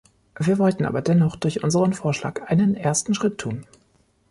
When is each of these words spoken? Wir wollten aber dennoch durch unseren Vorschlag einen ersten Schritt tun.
Wir 0.39 0.57
wollten 0.57 0.85
aber 0.85 1.03
dennoch 1.03 1.35
durch 1.35 1.63
unseren 1.63 1.93
Vorschlag 1.93 2.41
einen 2.49 2.73
ersten 2.73 3.13
Schritt 3.13 3.37
tun. 3.37 3.67